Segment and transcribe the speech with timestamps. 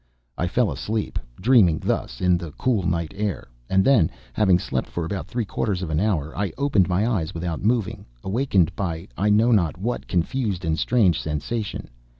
[0.35, 5.05] I fell asleep, dreaming thus in the cool night air, and then, having slept for
[5.05, 9.29] about three quarters of an hour, I opened my eyes without moving, awakened by I
[9.29, 11.87] know not what confused and strange sensation.